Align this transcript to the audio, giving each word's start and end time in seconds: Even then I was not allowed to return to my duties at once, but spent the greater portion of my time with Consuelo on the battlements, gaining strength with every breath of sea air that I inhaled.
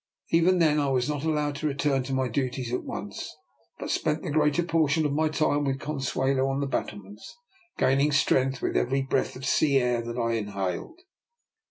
Even 0.31 0.57
then 0.57 0.79
I 0.79 0.87
was 0.89 1.07
not 1.07 1.23
allowed 1.23 1.55
to 1.57 1.67
return 1.67 2.01
to 2.05 2.11
my 2.13 2.27
duties 2.27 2.73
at 2.73 2.83
once, 2.85 3.37
but 3.77 3.91
spent 3.91 4.23
the 4.23 4.31
greater 4.31 4.63
portion 4.63 5.05
of 5.05 5.13
my 5.13 5.29
time 5.29 5.63
with 5.63 5.79
Consuelo 5.79 6.47
on 6.49 6.59
the 6.59 6.65
battlements, 6.65 7.37
gaining 7.77 8.11
strength 8.11 8.63
with 8.63 8.75
every 8.75 9.03
breath 9.03 9.35
of 9.35 9.45
sea 9.45 9.77
air 9.77 10.01
that 10.01 10.17
I 10.17 10.31
inhaled. 10.37 11.01